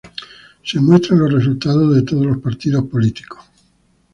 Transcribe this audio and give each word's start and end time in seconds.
Se 0.63 0.79
muestran 0.79 1.19
los 1.19 1.31
resultados 1.31 1.93
de 1.93 2.01
todos 2.01 2.25
los 2.25 2.37
partidos 2.39 2.85
políticos. 2.85 3.37